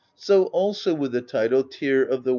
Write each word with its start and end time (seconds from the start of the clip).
So 0.15 0.45
also 0.45 0.95
with 0.95 1.11
the 1.11 1.21
title 1.21 1.61
Tyr 1.63 2.01
of 2.01 2.23
the 2.23 2.29
Wain. 2.29 2.29